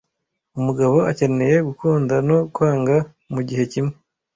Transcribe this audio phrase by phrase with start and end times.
[0.57, 2.95] Umugabo akeneye gukunda no kwanga
[3.33, 3.93] mugihe kimwe,